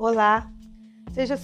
Olá, 0.00 0.48
seja 1.10 1.34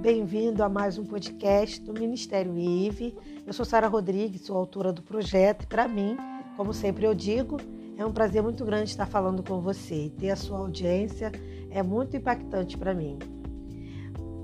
bem-vindo 0.00 0.62
a 0.62 0.68
mais 0.68 0.96
um 0.96 1.04
podcast 1.04 1.80
do 1.80 1.92
Ministério 1.92 2.56
IVE. 2.56 3.12
Eu 3.44 3.52
sou 3.52 3.64
Sara 3.64 3.88
Rodrigues, 3.88 4.42
sou 4.42 4.56
autora 4.56 4.92
do 4.92 5.02
projeto 5.02 5.64
e 5.64 5.66
para 5.66 5.88
mim, 5.88 6.16
como 6.56 6.72
sempre 6.72 7.04
eu 7.04 7.12
digo, 7.12 7.56
é 7.98 8.06
um 8.06 8.12
prazer 8.12 8.44
muito 8.44 8.64
grande 8.64 8.90
estar 8.90 9.06
falando 9.06 9.42
com 9.42 9.60
você 9.60 10.04
e 10.04 10.10
ter 10.10 10.30
a 10.30 10.36
sua 10.36 10.58
audiência 10.58 11.32
é 11.68 11.82
muito 11.82 12.16
impactante 12.16 12.78
para 12.78 12.94
mim. 12.94 13.18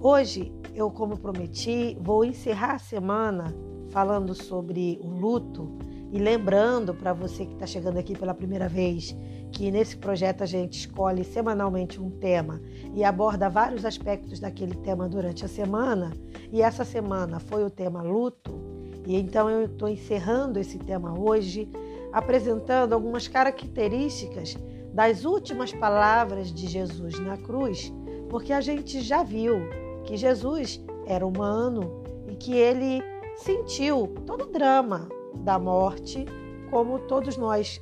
Hoje, 0.00 0.53
eu, 0.75 0.90
como 0.90 1.17
prometi, 1.17 1.96
vou 2.00 2.25
encerrar 2.25 2.75
a 2.75 2.81
semana 2.81 3.54
falando 3.90 4.35
sobre 4.35 4.99
o 5.00 5.08
luto 5.08 5.79
e 6.11 6.18
lembrando 6.18 6.94
para 6.94 7.13
você 7.13 7.46
que 7.46 7.53
está 7.53 7.67
chegando 7.67 7.99
aqui 7.99 8.18
pela 8.18 8.35
primeira 8.35 8.68
vez 8.68 9.14
que 9.52 9.70
nesse 9.70 9.96
projeto 9.96 10.42
a 10.42 10.46
gente 10.46 10.79
escolhe 10.79 11.22
semanalmente 11.22 12.00
um 12.00 12.11
tema 12.11 12.61
e 12.94 13.04
aborda 13.04 13.50
vários 13.50 13.84
aspectos 13.84 14.40
daquele 14.40 14.75
tema 14.76 15.08
durante 15.08 15.44
a 15.44 15.48
semana. 15.48 16.12
E 16.50 16.62
essa 16.62 16.84
semana 16.84 17.38
foi 17.38 17.62
o 17.62 17.70
tema 17.70 18.02
luto. 18.02 18.58
E 19.06 19.16
então 19.16 19.50
eu 19.50 19.66
estou 19.66 19.88
encerrando 19.88 20.58
esse 20.58 20.78
tema 20.78 21.18
hoje, 21.18 21.68
apresentando 22.12 22.94
algumas 22.94 23.28
características 23.28 24.56
das 24.92 25.25
últimas 25.25 25.72
palavras 25.72 26.53
de 26.53 26.66
Jesus 26.66 27.18
na 27.18 27.36
cruz, 27.36 27.92
porque 28.30 28.53
a 28.53 28.61
gente 28.61 29.00
já 29.00 29.22
viu 29.22 29.56
que 30.04 30.16
Jesus 30.16 30.82
era 31.06 31.26
humano 31.26 32.03
e 32.28 32.36
que 32.36 32.55
ele 32.55 33.03
sentiu 33.36 34.08
todo 34.27 34.44
o 34.44 34.53
drama 34.53 35.08
da 35.36 35.58
morte, 35.58 36.25
como 36.70 36.98
todos 37.00 37.36
nós 37.36 37.80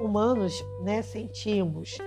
humanos 0.00 0.64
né, 0.82 1.02
sentimos. 1.02 1.98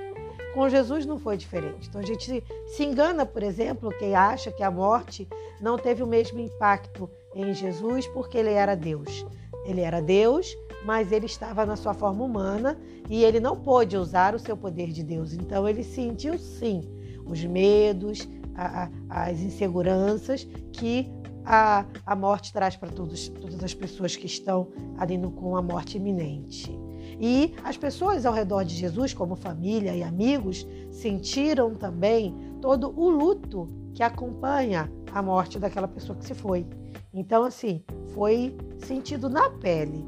Com 0.53 0.69
Jesus 0.69 1.05
não 1.05 1.19
foi 1.19 1.35
diferente. 1.35 1.89
Então 1.89 1.99
a 1.99 2.05
gente 2.05 2.43
se 2.67 2.83
engana, 2.83 3.25
por 3.25 3.43
exemplo, 3.43 3.89
quem 3.97 4.15
acha 4.15 4.51
que 4.51 4.63
a 4.63 4.71
morte 4.71 5.27
não 5.61 5.77
teve 5.77 6.01
o 6.01 6.07
mesmo 6.07 6.39
impacto 6.39 7.09
em 7.33 7.53
Jesus 7.53 8.07
porque 8.07 8.37
ele 8.37 8.51
era 8.51 8.75
Deus. 8.75 9.25
Ele 9.65 9.81
era 9.81 10.01
Deus, 10.01 10.55
mas 10.85 11.11
ele 11.11 11.25
estava 11.25 11.65
na 11.65 11.75
sua 11.75 11.93
forma 11.93 12.23
humana 12.23 12.79
e 13.09 13.23
ele 13.23 13.39
não 13.39 13.55
pôde 13.55 13.97
usar 13.97 14.33
o 14.33 14.39
seu 14.39 14.55
poder 14.55 14.91
de 14.91 15.03
Deus. 15.03 15.33
Então 15.33 15.67
ele 15.67 15.83
sentiu 15.83 16.37
sim 16.37 16.81
os 17.25 17.43
medos, 17.43 18.27
a, 18.55 18.89
a, 19.09 19.23
as 19.25 19.39
inseguranças 19.39 20.47
que 20.71 21.11
a, 21.43 21.85
a 22.05 22.15
morte 22.15 22.51
traz 22.51 22.75
para 22.75 22.89
todas 22.89 23.31
as 23.63 23.73
pessoas 23.73 24.15
que 24.15 24.25
estão 24.25 24.69
ali 24.97 25.17
no, 25.17 25.31
com 25.31 25.55
a 25.55 25.61
morte 25.61 25.97
iminente. 25.97 26.84
E 27.19 27.53
as 27.63 27.77
pessoas 27.77 28.25
ao 28.25 28.33
redor 28.33 28.63
de 28.63 28.75
Jesus, 28.75 29.13
como 29.13 29.35
família 29.35 29.95
e 29.95 30.03
amigos, 30.03 30.67
sentiram 30.91 31.73
também 31.73 32.35
todo 32.61 32.93
o 32.99 33.09
luto 33.09 33.67
que 33.93 34.03
acompanha 34.03 34.91
a 35.11 35.21
morte 35.21 35.57
daquela 35.57 35.87
pessoa 35.87 36.17
que 36.17 36.25
se 36.25 36.33
foi. 36.33 36.65
Então, 37.13 37.43
assim, 37.43 37.83
foi 38.13 38.55
sentido 38.77 39.29
na 39.29 39.49
pele. 39.49 40.05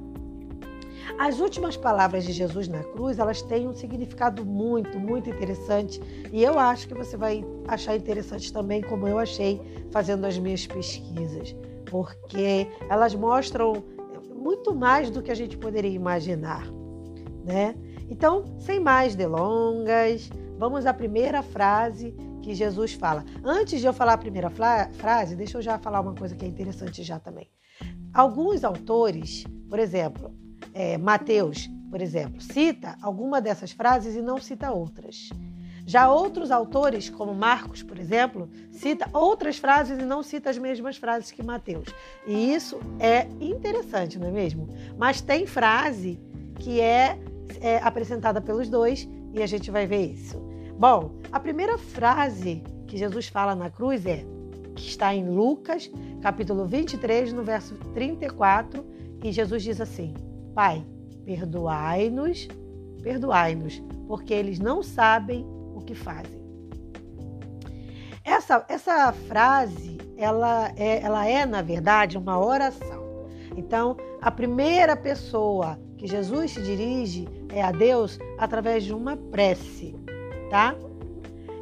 As 1.17 1.39
últimas 1.39 1.77
palavras 1.77 2.25
de 2.25 2.33
Jesus 2.33 2.67
na 2.67 2.83
cruz, 2.83 3.17
elas 3.17 3.41
têm 3.41 3.67
um 3.67 3.73
significado 3.73 4.45
muito, 4.45 4.99
muito 4.99 5.29
interessante 5.29 6.01
e 6.33 6.43
eu 6.43 6.59
acho 6.59 6.87
que 6.87 6.93
você 6.93 7.15
vai 7.15 7.45
achar 7.67 7.95
interessante 7.95 8.51
também, 8.51 8.81
como 8.81 9.07
eu 9.07 9.17
achei 9.17 9.61
fazendo 9.89 10.25
as 10.25 10.37
minhas 10.37 10.67
pesquisas, 10.67 11.55
porque 11.85 12.67
elas 12.89 13.15
mostram 13.15 13.83
muito 14.35 14.75
mais 14.75 15.09
do 15.09 15.21
que 15.21 15.31
a 15.31 15.35
gente 15.35 15.57
poderia 15.57 15.89
imaginar, 15.89 16.67
né? 17.47 17.75
Então, 18.09 18.43
sem 18.59 18.79
mais 18.79 19.15
delongas, 19.15 20.29
vamos 20.57 20.85
à 20.85 20.93
primeira 20.93 21.41
frase 21.41 22.13
que 22.41 22.53
Jesus 22.53 22.93
fala. 22.93 23.23
Antes 23.43 23.79
de 23.79 23.87
eu 23.87 23.93
falar 23.93 24.13
a 24.13 24.17
primeira 24.17 24.49
frase, 24.49 25.35
deixa 25.35 25.57
eu 25.57 25.61
já 25.61 25.79
falar 25.79 26.01
uma 26.01 26.13
coisa 26.13 26.35
que 26.35 26.45
é 26.45 26.47
interessante 26.47 27.03
já 27.03 27.19
também. 27.19 27.49
Alguns 28.13 28.63
autores, 28.63 29.45
por 29.69 29.79
exemplo, 29.79 30.35
é, 30.73 30.97
Mateus, 30.97 31.69
por 31.89 32.01
exemplo, 32.01 32.41
cita 32.41 32.97
alguma 33.01 33.39
dessas 33.39 33.71
frases 33.71 34.15
e 34.15 34.21
não 34.21 34.39
cita 34.39 34.71
outras. 34.71 35.29
Já 35.85 36.11
outros 36.11 36.51
autores, 36.51 37.09
como 37.09 37.33
Marcos, 37.33 37.81
por 37.81 37.97
exemplo, 37.97 38.49
cita 38.71 39.09
outras 39.13 39.57
frases 39.57 39.97
e 39.97 40.03
não 40.03 40.21
cita 40.21 40.49
as 40.49 40.57
mesmas 40.57 40.97
frases 40.97 41.31
que 41.31 41.41
Mateus. 41.41 41.87
E 42.25 42.53
isso 42.53 42.77
é 42.99 43.25
interessante, 43.39 44.19
não 44.19 44.27
é 44.27 44.31
mesmo? 44.31 44.67
Mas 44.97 45.21
tem 45.21 45.45
frase 45.45 46.19
que 46.59 46.81
é, 46.81 47.17
é 47.61 47.77
apresentada 47.77 48.41
pelos 48.41 48.69
dois 48.69 49.07
e 49.33 49.41
a 49.41 49.45
gente 49.45 49.71
vai 49.71 49.85
ver 49.85 50.05
isso. 50.05 50.37
Bom, 50.77 51.11
a 51.31 51.39
primeira 51.39 51.77
frase 51.77 52.63
que 52.85 52.97
Jesus 52.97 53.27
fala 53.27 53.55
na 53.55 53.69
cruz 53.69 54.05
é 54.05 54.25
que 54.75 54.87
está 54.87 55.13
em 55.13 55.27
Lucas, 55.27 55.91
capítulo 56.21 56.65
23, 56.65 57.33
no 57.33 57.43
verso 57.43 57.75
34, 57.93 58.85
e 59.23 59.31
Jesus 59.31 59.63
diz 59.63 59.81
assim: 59.81 60.13
Pai, 60.53 60.85
perdoai-nos, 61.25 62.47
perdoai-nos, 63.01 63.81
porque 64.07 64.33
eles 64.33 64.59
não 64.59 64.83
sabem 64.83 65.45
o 65.73 65.81
que 65.81 65.95
fazem. 65.95 66.37
Essa, 68.23 68.65
essa 68.69 69.11
frase, 69.11 69.97
ela 70.15 70.71
é, 70.75 71.01
ela 71.01 71.25
é, 71.25 71.45
na 71.45 71.61
verdade, 71.61 72.17
uma 72.17 72.39
oração. 72.39 73.25
Então, 73.55 73.97
a 74.21 74.29
primeira 74.29 74.95
pessoa 74.95 75.79
que 75.97 76.05
Jesus 76.05 76.51
se 76.51 76.61
dirige 76.61 77.27
a 77.63 77.71
Deus 77.71 78.19
através 78.37 78.83
de 78.83 78.93
uma 78.93 79.15
prece, 79.15 79.95
tá? 80.49 80.75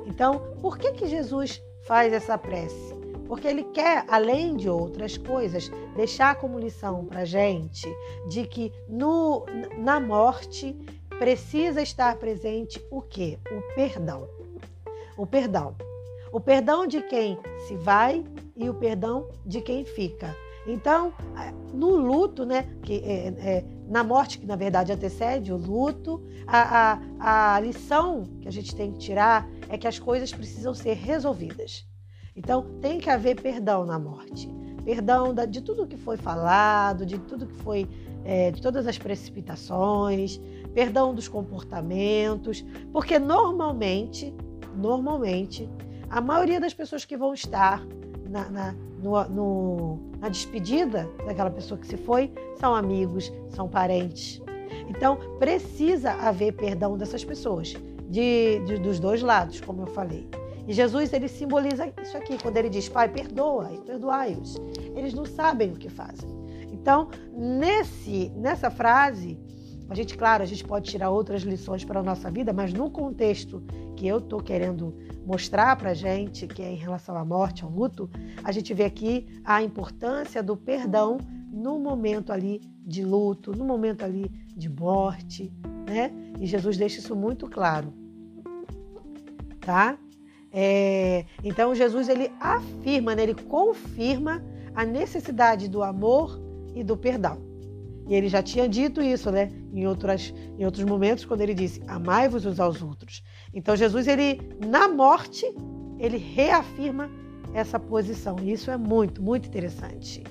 Então, 0.06 0.42
por 0.62 0.78
que, 0.78 0.94
que 0.94 1.08
Jesus 1.08 1.62
faz 1.86 2.14
essa 2.14 2.38
prece? 2.38 2.94
Porque 3.28 3.48
ele 3.48 3.64
quer, 3.66 4.06
além 4.08 4.56
de 4.56 4.70
outras 4.70 5.18
coisas, 5.18 5.72
deixar 5.96 6.36
como 6.36 6.60
lição 6.60 7.06
para 7.06 7.26
gente 7.26 7.88
de 8.30 8.46
que 8.46 8.72
no, 8.88 9.46
na 9.78 10.00
morte 10.00 10.76
precisa 11.18 11.82
estar 11.82 12.18
presente 12.18 12.84
o 12.92 13.02
quê? 13.02 13.40
O 13.52 13.74
perdão. 13.74 14.28
O 15.18 15.26
perdão. 15.26 15.76
O 16.32 16.40
perdão 16.40 16.86
de 16.86 17.02
quem 17.02 17.40
se 17.68 17.76
vai 17.78 18.24
e 18.56 18.70
o 18.70 18.74
perdão 18.74 19.28
de 19.46 19.62
quem 19.62 19.86
fica. 19.86 20.36
Então, 20.68 21.14
no 21.74 21.96
luto, 21.96 22.46
né, 22.46 22.68
que 22.84 22.96
é, 23.06 23.28
é, 23.28 23.64
na 23.88 24.04
morte 24.04 24.40
que 24.40 24.46
na 24.46 24.56
verdade 24.56 24.92
antecede 24.92 25.52
o 25.52 25.58
luto, 25.58 26.24
a, 26.48 27.00
a, 27.20 27.56
a 27.56 27.60
lição 27.60 28.24
que 28.42 28.48
a 28.48 28.52
gente 28.52 28.76
tem 28.76 28.92
que 28.92 29.00
tirar 29.00 29.48
é 29.70 29.78
que 29.78 29.88
as 29.88 30.00
coisas 30.00 30.32
precisam 30.34 30.74
ser 30.74 30.94
resolvidas. 30.94 31.88
Então, 32.36 32.66
tem 32.82 33.00
que 33.00 33.10
haver 33.10 33.42
perdão 33.42 33.86
na 33.86 33.98
morte. 33.98 34.50
Perdão 34.84 35.34
de 35.34 35.62
tudo 35.62 35.88
que 35.88 35.98
foi 35.98 36.18
falado, 36.18 37.06
de 37.06 37.18
tudo 37.18 37.48
que 37.48 37.56
foi, 37.56 37.88
é, 38.24 38.52
de 38.52 38.62
todas 38.62 38.86
as 38.86 38.98
precipitações, 38.98 40.40
perdão 40.74 41.16
dos 41.16 41.28
comportamentos, 41.28 42.64
porque 42.92 43.18
normalmente, 43.18 44.36
normalmente, 44.76 45.70
a 46.10 46.22
maioria 46.22 46.60
das 46.60 46.74
pessoas 46.74 47.06
que 47.06 47.18
vão 47.18 47.34
estar 47.34 47.86
na, 48.30 48.50
na, 48.50 48.76
no, 49.02 49.24
no, 49.30 50.00
na 50.20 50.30
despedida 50.30 51.10
daquela 51.26 51.50
pessoa 51.50 51.80
que 51.80 51.88
se 51.88 51.98
foi 51.98 52.32
são 52.60 52.76
amigos, 52.76 53.32
são 53.50 53.68
parentes. 53.68 54.42
Então, 54.90 55.18
precisa 55.40 56.12
haver 56.12 56.54
perdão 56.54 56.98
dessas 56.98 57.24
pessoas, 57.24 57.74
de, 58.10 58.60
de, 58.66 58.78
dos 58.78 59.00
dois 59.00 59.22
lados, 59.22 59.62
como 59.62 59.84
eu 59.84 59.88
falei. 59.88 60.28
E 60.68 60.74
Jesus 60.74 61.14
ele 61.14 61.28
simboliza 61.28 61.92
isso 62.02 62.18
aqui 62.18 62.42
quando 62.42 62.58
ele 62.58 62.70
diz: 62.70 62.90
Pai, 62.90 63.08
perdoa 63.08 63.72
e 63.72 63.78
perdoai-os. 63.82 64.56
Eles 64.96 65.14
não 65.14 65.26
sabem 65.26 65.72
o 65.72 65.76
que 65.76 65.90
fazem. 65.90 66.30
Então, 66.72 67.10
nesse, 67.34 68.32
nessa 68.36 68.72
frase, 68.72 69.40
a 69.90 69.94
gente, 69.94 70.18
claro, 70.18 70.42
a 70.42 70.46
gente 70.46 70.64
pode 70.64 70.90
tirar 70.90 71.12
outras 71.12 71.44
lições 71.44 71.84
para 71.84 72.00
a 72.00 72.04
nossa 72.04 72.32
vida, 72.32 72.52
mas 72.52 72.74
no 72.74 72.90
contexto 72.90 73.64
que 73.96 74.08
eu 74.08 74.18
estou 74.18 74.42
querendo 74.42 74.96
mostrar 75.26 75.76
para 75.76 75.92
a 75.92 75.94
gente, 75.94 76.48
que 76.48 76.62
é 76.62 76.72
em 76.72 76.76
relação 76.76 77.18
à 77.18 77.26
morte, 77.26 77.64
ao 77.64 77.70
luto, 77.70 78.10
a 78.44 78.52
gente 78.52 78.74
vê 78.74 78.84
aqui 78.84 79.26
a 79.44 79.62
importância 79.64 80.44
do 80.44 80.56
perdão 80.56 81.18
no 81.52 81.80
momento 81.80 82.32
ali 82.32 82.62
de 82.86 83.04
luto, 83.04 83.52
no 83.52 83.66
momento 83.66 84.04
ali 84.04 84.30
de 84.56 84.70
morte, 84.70 85.52
né? 85.88 86.12
E 86.40 86.46
Jesus 86.46 86.78
deixa 86.78 87.00
isso 87.00 87.16
muito 87.16 87.50
claro, 87.50 87.94
tá? 89.60 89.98
É, 90.52 91.26
então 91.44 91.76
Jesus 91.76 92.08
ele 92.08 92.32
afirma, 92.40 93.16
né, 93.16 93.24
ele 93.24 93.36
confirma 93.36 94.42
a 94.74 94.86
necessidade 94.86 95.68
do 95.68 95.84
amor 95.84 96.40
e 96.74 96.84
do 96.84 96.96
perdão. 96.96 97.42
E 98.08 98.14
ele 98.14 98.30
já 98.30 98.42
tinha 98.42 98.70
dito 98.70 99.02
isso, 99.02 99.32
né, 99.32 99.52
em, 99.76 99.86
outras, 99.86 100.34
em 100.58 100.66
outros 100.66 100.86
momentos, 100.86 101.26
quando 101.26 101.42
ele 101.42 101.54
disse: 101.54 101.82
Amai-vos 101.88 102.46
uns 102.46 102.60
aos 102.60 102.82
outros. 102.82 103.24
Então 103.54 103.76
Jesus 103.76 104.08
ele 104.08 104.40
na 104.66 104.88
morte 104.88 105.46
ele 106.00 106.18
reafirma 106.18 107.10
essa 107.54 107.80
posição. 107.80 108.38
E 108.42 108.52
isso 108.52 108.70
é 108.72 108.78
muito, 108.78 109.22
muito 109.22 109.48
interessante. 109.48 110.24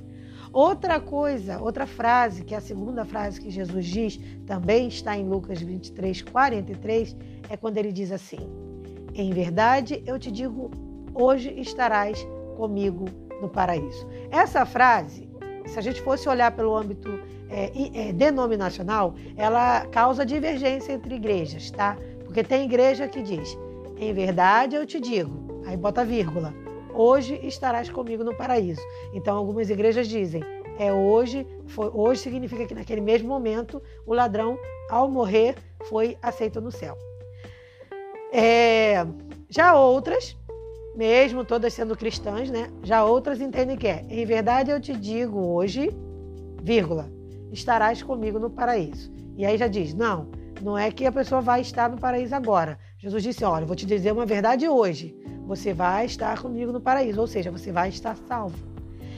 Outra 0.53 1.01
coisa, 1.01 1.61
outra 1.61 1.87
frase, 1.87 2.45
que 2.45 2.55
é 2.55 2.59
a 2.59 2.61
segunda 2.61 3.05
frase 3.05 3.41
que 3.41 3.51
Jesus 3.51 3.87
diz, 3.87 4.21
também 4.47 4.87
está 4.87 5.17
em 5.17 5.29
Lucas 5.29 5.61
23, 5.61 6.23
43, 6.23 7.17
é 7.49 7.57
quando 7.57 7.79
ele 7.79 7.91
diz 7.93 8.13
assim: 8.13 8.39
em 9.15 9.33
verdade, 9.33 10.03
eu 10.07 10.19
te 10.19 10.31
digo 10.31 10.71
hoje 11.15 11.53
estarás 11.61 12.27
comigo 12.57 13.07
no 13.41 13.49
paraíso. 13.49 14.07
Essa 14.31 14.65
frase, 14.67 15.29
se 15.67 15.79
a 15.79 15.83
gente 15.83 16.01
fosse 16.03 16.29
olhar 16.29 16.51
pelo 16.53 16.77
âmbito 16.77 17.19
é, 17.49 18.09
é, 18.09 18.13
denominacional, 18.13 19.15
ela 19.37 19.87
causa 19.87 20.25
divergência 20.25 20.93
entre 20.93 21.15
igrejas, 21.15 21.71
tá? 21.71 21.97
Porque 22.25 22.43
tem 22.43 22.65
igreja 22.65 23.09
que 23.09 23.23
diz, 23.23 23.57
em 23.97 24.13
verdade 24.13 24.77
eu 24.77 24.87
te 24.87 25.01
digo, 25.01 25.63
aí 25.67 25.77
bota 25.77 26.05
vírgula, 26.05 26.53
hoje 26.93 27.39
estarás 27.43 27.89
comigo 27.89 28.25
no 28.25 28.35
paraíso. 28.35 28.83
Então 29.13 29.37
algumas 29.37 29.71
igrejas 29.71 30.09
dizem, 30.09 30.43
é 30.79 30.93
hoje, 30.93 31.47
foi, 31.67 31.91
hoje 31.93 32.21
significa 32.23 32.67
que 32.67 32.75
naquele 32.75 33.01
mesmo 33.01 33.29
momento 33.29 33.81
o 34.07 34.13
ladrão, 34.13 34.59
ao 34.91 35.09
morrer, 35.09 35.55
foi 35.89 36.19
aceito 36.21 36.61
no 36.61 36.71
céu. 36.71 36.97
É, 38.33 39.07
já 39.49 39.75
outras, 39.75 40.37
mesmo 40.97 41.45
todas 41.45 41.73
sendo 41.73 41.97
cristãs, 41.97 42.51
né? 42.51 42.71
Já 42.83 43.05
outras 43.05 43.41
entendem 43.41 43.77
que 43.77 43.87
é, 43.87 44.05
em 44.09 44.25
verdade 44.25 44.71
eu 44.71 44.81
te 44.81 44.95
digo 44.95 45.39
hoje, 45.39 45.91
vírgula, 46.63 47.11
estarás 47.53 48.03
comigo 48.03 48.39
no 48.39 48.51
paraíso. 48.51 49.13
E 49.37 49.45
aí 49.45 49.59
já 49.59 49.67
diz, 49.67 49.95
não, 49.95 50.29
não 50.63 50.79
é 50.79 50.91
que 50.91 51.05
a 51.07 51.13
pessoa 51.13 51.41
vai 51.41 51.61
estar 51.61 51.91
no 51.91 51.99
paraíso 51.99 52.35
agora. 52.35 52.79
Jesus 52.99 53.23
disse, 53.23 53.45
olha, 53.45 53.67
vou 53.67 53.77
te 53.77 53.87
dizer 53.87 54.13
uma 54.13 54.25
verdade 54.25 54.69
hoje. 54.69 55.17
Você 55.47 55.75
vai 55.75 56.07
estar 56.07 56.41
comigo 56.41 56.73
no 56.73 56.81
paraíso, 56.81 57.21
ou 57.21 57.27
seja, 57.27 57.51
você 57.51 57.71
vai 57.71 57.89
estar 57.89 58.17
salvo. 58.17 58.57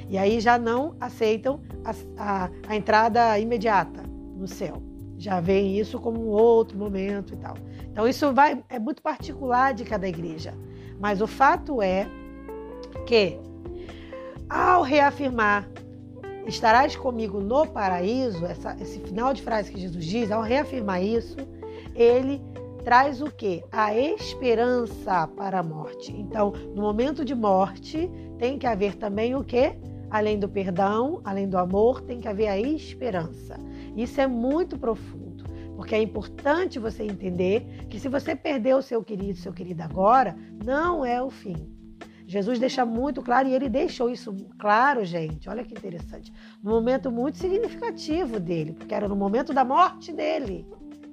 E 0.08 0.16
aí 0.16 0.40
já 0.40 0.58
não 0.58 0.96
aceitam 1.00 1.60
a, 1.84 1.92
a, 2.16 2.50
a 2.68 2.76
entrada 2.76 3.38
imediata 3.38 4.02
no 4.36 4.46
céu. 4.46 4.82
Já 5.18 5.40
veem 5.40 5.78
isso 5.78 5.98
como 5.98 6.20
um 6.20 6.28
outro 6.28 6.78
momento 6.78 7.34
e 7.34 7.36
tal. 7.36 7.54
Então 7.90 8.06
isso 8.06 8.32
vai, 8.32 8.62
é 8.68 8.78
muito 8.78 9.02
particular 9.02 9.72
de 9.72 9.84
cada 9.84 10.08
igreja. 10.08 10.52
Mas 10.98 11.20
o 11.20 11.26
fato 11.26 11.82
é 11.82 12.06
que, 13.06 13.38
ao 14.48 14.82
reafirmar 14.82 15.68
estarás 16.46 16.94
comigo 16.94 17.40
no 17.40 17.66
paraíso, 17.66 18.44
essa, 18.46 18.76
esse 18.80 19.00
final 19.00 19.34
de 19.34 19.42
frase 19.42 19.72
que 19.72 19.80
Jesus 19.80 20.04
diz, 20.04 20.30
ao 20.30 20.42
reafirmar 20.42 21.02
isso, 21.02 21.36
ele 21.94 22.40
traz 22.84 23.20
o 23.20 23.30
que? 23.30 23.64
A 23.72 23.96
esperança 23.96 25.26
para 25.26 25.58
a 25.58 25.62
morte. 25.62 26.12
Então, 26.12 26.52
no 26.74 26.82
momento 26.82 27.24
de 27.24 27.34
morte, 27.34 28.08
tem 28.38 28.58
que 28.58 28.66
haver 28.66 28.94
também 28.94 29.34
o 29.34 29.42
que? 29.42 29.74
Além 30.08 30.38
do 30.38 30.48
perdão, 30.48 31.20
além 31.24 31.48
do 31.48 31.58
amor, 31.58 32.00
tem 32.00 32.20
que 32.20 32.28
haver 32.28 32.46
a 32.46 32.58
esperança. 32.58 33.58
Isso 33.96 34.20
é 34.20 34.26
muito 34.28 34.78
profundo, 34.78 35.25
porque 35.76 35.94
é 35.94 36.02
importante 36.02 36.78
você 36.78 37.04
entender 37.04 37.86
que 37.88 38.00
se 38.00 38.08
você 38.08 38.34
perdeu 38.34 38.78
o 38.78 38.82
seu 38.82 39.04
querido, 39.04 39.38
seu 39.38 39.52
querido 39.52 39.82
agora, 39.82 40.34
não 40.64 41.04
é 41.04 41.22
o 41.22 41.30
fim. 41.30 41.76
Jesus 42.26 42.58
deixa 42.58 42.84
muito 42.84 43.22
claro, 43.22 43.46
e 43.46 43.54
ele 43.54 43.68
deixou 43.68 44.10
isso 44.10 44.34
claro, 44.58 45.04
gente. 45.04 45.48
Olha 45.48 45.62
que 45.62 45.72
interessante. 45.72 46.32
Num 46.60 46.72
momento 46.72 47.10
muito 47.10 47.38
significativo 47.38 48.40
dele, 48.40 48.72
porque 48.72 48.92
era 48.92 49.06
no 49.06 49.14
momento 49.14 49.52
da 49.52 49.64
morte 49.64 50.12
dele, 50.12 50.66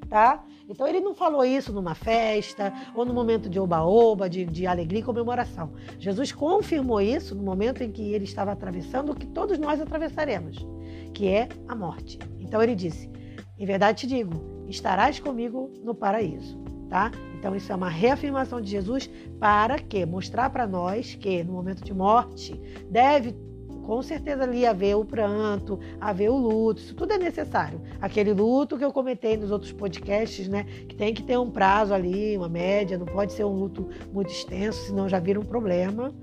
tá? 0.09 0.43
Então 0.67 0.87
ele 0.87 1.01
não 1.01 1.13
falou 1.13 1.45
isso 1.45 1.71
numa 1.71 1.93
festa 1.93 2.73
ou 2.95 3.05
no 3.05 3.13
momento 3.13 3.49
de 3.49 3.59
oba-oba, 3.59 4.27
de, 4.27 4.45
de 4.45 4.65
alegria 4.65 5.01
e 5.01 5.03
comemoração. 5.03 5.73
Jesus 5.99 6.31
confirmou 6.31 6.99
isso 6.99 7.35
no 7.35 7.43
momento 7.43 7.83
em 7.83 7.91
que 7.91 8.13
ele 8.13 8.23
estava 8.23 8.53
atravessando 8.53 9.11
o 9.11 9.15
que 9.15 9.27
todos 9.27 9.59
nós 9.59 9.79
atravessaremos, 9.79 10.65
que 11.13 11.27
é 11.27 11.47
a 11.67 11.75
morte. 11.75 12.17
Então 12.39 12.63
ele 12.63 12.73
disse: 12.73 13.11
Em 13.59 13.65
verdade 13.65 13.99
te 13.99 14.07
digo, 14.07 14.52
estarás 14.73 15.19
comigo 15.19 15.71
no 15.83 15.95
paraíso 15.95 16.63
tá? 16.93 17.11
Então 17.39 17.55
isso 17.55 17.71
é 17.71 17.75
uma 17.75 17.89
reafirmação 17.89 18.61
de 18.61 18.69
Jesus 18.69 19.09
para 19.39 19.79
que 19.79 20.05
mostrar 20.05 20.51
para 20.51 20.67
nós 20.67 21.15
que 21.15 21.43
no 21.43 21.53
momento 21.53 21.83
de 21.83 21.91
morte 21.91 22.53
deve 22.87 23.35
com 23.81 23.99
certeza 24.03 24.43
ali 24.43 24.63
haver 24.63 24.95
o 24.95 25.03
pranto, 25.03 25.79
haver 25.99 26.29
o 26.29 26.37
luto, 26.37 26.79
isso 26.79 26.95
tudo 26.95 27.13
é 27.13 27.17
necessário. 27.17 27.81
Aquele 27.99 28.31
luto 28.31 28.77
que 28.77 28.85
eu 28.85 28.93
comentei 28.93 29.35
nos 29.35 29.49
outros 29.49 29.73
podcasts, 29.73 30.47
né? 30.47 30.65
Que 30.87 30.95
tem 30.95 31.15
que 31.15 31.23
ter 31.23 31.37
um 31.37 31.49
prazo 31.49 31.93
ali, 31.95 32.37
uma 32.37 32.47
média, 32.47 32.97
não 32.97 33.07
pode 33.07 33.33
ser 33.33 33.43
um 33.43 33.53
luto 33.53 33.89
muito 34.13 34.31
extenso, 34.31 34.85
senão 34.85 35.09
já 35.09 35.19
vira 35.19 35.39
um 35.39 35.43
problema. 35.43 36.13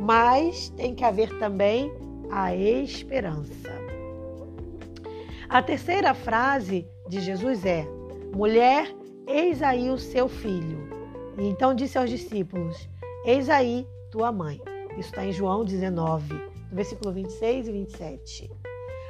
Mas 0.00 0.70
tem 0.70 0.94
que 0.94 1.04
haver 1.04 1.38
também 1.38 1.92
a 2.30 2.56
esperança. 2.56 3.83
A 5.48 5.62
terceira 5.62 6.14
frase 6.14 6.86
de 7.08 7.20
Jesus 7.20 7.64
é: 7.64 7.86
mulher, 8.34 8.88
Eis 9.26 9.62
aí 9.62 9.90
o 9.90 9.96
seu 9.96 10.28
filho. 10.28 10.86
E 11.38 11.46
então 11.46 11.74
disse 11.74 11.96
aos 11.96 12.10
discípulos: 12.10 12.88
Eis 13.24 13.48
aí 13.48 13.86
tua 14.10 14.30
mãe. 14.30 14.60
Isso 14.98 15.08
está 15.08 15.24
em 15.24 15.32
João 15.32 15.64
19, 15.64 16.34
no 16.34 16.76
versículo 16.76 17.10
26 17.12 17.68
e 17.68 17.72
27. 17.72 18.50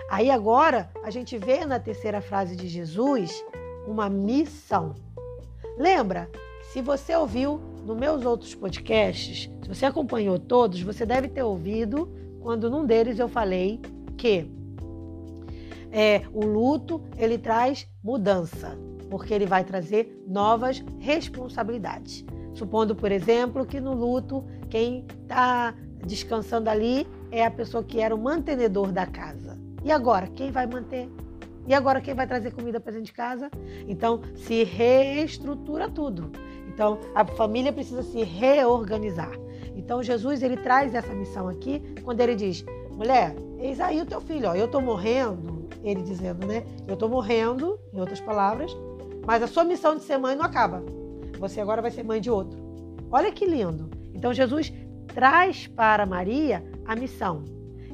Aí 0.09 0.31
agora 0.31 0.89
a 1.03 1.11
gente 1.11 1.37
vê 1.37 1.65
na 1.65 1.81
terceira 1.81 2.21
frase 2.21 2.55
de 2.55 2.69
Jesus 2.69 3.45
uma 3.87 4.09
missão. 4.09 4.95
Lembra? 5.77 6.31
Se 6.73 6.81
você 6.81 7.15
ouviu 7.15 7.61
nos 7.85 7.97
meus 7.97 8.25
outros 8.25 8.55
podcasts, 8.55 9.51
se 9.63 9.69
você 9.69 9.87
acompanhou 9.87 10.39
todos, 10.39 10.81
você 10.81 11.05
deve 11.05 11.29
ter 11.29 11.43
ouvido 11.43 12.09
quando 12.41 12.71
num 12.71 12.87
deles 12.87 13.19
eu 13.19 13.29
falei 13.29 13.81
que 14.17 14.49
é, 15.95 16.23
o 16.33 16.45
luto 16.45 17.01
ele 17.17 17.39
traz 17.39 17.89
mudança 18.03 18.77
porque 19.09 19.33
ele 19.33 19.47
vai 19.47 19.63
trazer 19.63 20.21
novas 20.27 20.85
responsabilidades. 20.99 22.25
Supondo, 22.53 22.97
por 22.97 23.13
exemplo, 23.13 23.65
que 23.65 23.81
no 23.81 23.95
luto, 23.95 24.45
quem 24.69 25.07
está 25.23 25.73
descansando 26.05 26.69
ali 26.69 27.07
é 27.31 27.45
a 27.45 27.51
pessoa 27.51 27.85
que 27.85 28.01
era 28.01 28.13
o 28.13 28.19
mantenedor 28.19 28.91
da 28.91 29.07
casa. 29.07 29.57
E 29.85 29.93
agora, 29.93 30.27
quem 30.27 30.51
vai 30.51 30.67
manter? 30.67 31.09
E 31.67 31.73
agora, 31.73 32.01
quem 32.01 32.13
vai 32.13 32.27
trazer 32.27 32.51
comida 32.53 32.81
para 32.81 32.93
dentro 32.93 33.07
de 33.07 33.13
casa? 33.13 33.51
Então, 33.87 34.21
se 34.35 34.65
reestrutura 34.65 35.89
tudo. 35.89 36.33
Então, 36.69 36.99
a 37.15 37.25
família 37.25 37.73
precisa 37.73 38.03
se 38.03 38.25
reorganizar. 38.25 39.33
Então, 39.77 40.03
Jesus 40.03 40.43
ele 40.43 40.57
traz 40.57 40.93
essa 40.93 41.15
missão 41.15 41.49
aqui 41.49 41.81
quando 42.03 42.21
ele 42.21 42.35
diz: 42.35 42.65
mulher, 42.97 43.35
eis 43.61 43.79
aí 43.79 44.01
o 44.01 44.07
teu 44.07 44.21
filho, 44.21 44.49
ó, 44.49 44.55
eu 44.55 44.67
estou 44.67 44.81
morrendo. 44.81 45.54
Ele 45.83 46.03
dizendo, 46.03 46.47
né? 46.47 46.65
Eu 46.87 46.95
estou 46.95 47.09
morrendo, 47.09 47.79
em 47.93 48.01
outras 48.01 48.21
palavras, 48.21 48.77
mas 49.27 49.43
a 49.43 49.47
sua 49.47 49.65
missão 49.65 49.97
de 49.97 50.03
ser 50.03 50.19
mãe 50.19 50.37
não 50.37 50.45
acaba. 50.45 50.83
Você 51.39 51.61
agora 51.61 51.83
vai 51.83 51.91
ser 51.91 52.03
mãe 52.03 52.21
de 52.21 52.31
outro. 52.31 52.59
Olha 53.11 53.31
que 53.33 53.47
lindo. 53.47 53.91
Então 54.15 54.33
Jesus 54.33 54.73
traz 55.07 55.67
para 55.67 56.07
Maria 56.07 56.65
a 56.85 56.95
missão. 56.97 57.45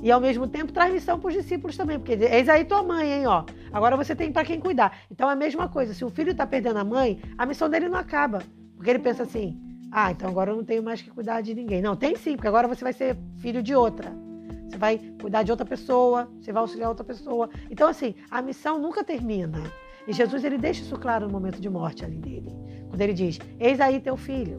E 0.03 0.11
ao 0.11 0.21
mesmo 0.21 0.49
tempo 0.49 0.73
traz 0.73 0.93
missão 0.93 1.21
para 1.21 1.29
os 1.29 1.35
discípulos 1.35 1.77
também, 1.77 1.99
porque 1.99 2.13
eis 2.13 2.49
aí 2.49 2.65
tua 2.65 2.83
mãe, 2.83 3.13
hein, 3.13 3.27
ó. 3.27 3.45
Agora 3.71 3.97
você 3.97 4.15
tem 4.17 4.33
para 4.33 4.45
quem 4.45 4.59
cuidar. 4.59 4.99
Então 5.11 5.29
é 5.29 5.35
a 5.35 5.37
mesma 5.37 5.69
coisa. 5.69 5.93
Se 5.93 6.05
o 6.05 6.11
filho 6.11 6.31
está 6.31 6.47
perdendo 6.47 6.79
a 6.79 6.85
mãe, 6.85 7.21
a 7.37 7.45
missão 7.45 7.69
dele 7.69 7.89
não 7.89 7.99
acaba. 7.99 8.43
Porque 8.77 8.89
ele 8.89 8.99
pensa 8.99 9.25
assim: 9.25 9.61
ah, 9.93 10.11
então 10.11 10.31
agora 10.31 10.53
eu 10.53 10.57
não 10.57 10.65
tenho 10.65 10.83
mais 10.83 11.03
que 11.03 11.11
cuidar 11.11 11.43
de 11.43 11.55
ninguém. 11.55 11.83
Não, 11.83 11.97
tem 11.97 12.17
sim, 12.17 12.35
porque 12.35 12.49
agora 12.49 12.67
você 12.67 12.83
vai 12.83 12.93
ser 12.93 13.17
filho 13.39 13.63
de 13.63 13.75
outra. 13.75 14.11
Vai 14.81 14.99
cuidar 15.21 15.43
de 15.43 15.51
outra 15.51 15.67
pessoa, 15.67 16.27
você 16.41 16.51
vai 16.51 16.63
auxiliar 16.63 16.89
outra 16.89 17.05
pessoa. 17.05 17.51
Então, 17.71 17.87
assim, 17.87 18.15
a 18.31 18.41
missão 18.41 18.79
nunca 18.79 19.05
termina. 19.05 19.63
E 20.09 20.13
Jesus 20.15 20.43
ele 20.43 20.57
deixa 20.57 20.81
isso 20.81 20.99
claro 20.99 21.27
no 21.27 21.33
momento 21.33 21.61
de 21.61 21.69
morte 21.69 22.03
ali 22.03 22.17
dele. 22.17 22.51
Quando 22.89 22.99
ele 23.03 23.13
diz: 23.13 23.39
Eis 23.59 23.79
aí 23.79 24.01
teu 24.01 24.17
filho. 24.17 24.59